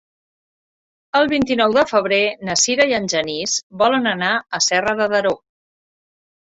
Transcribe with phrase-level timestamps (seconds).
[1.19, 5.41] El vint-i-nou de febrer na Sira i en Genís volen anar a Serra de Daró.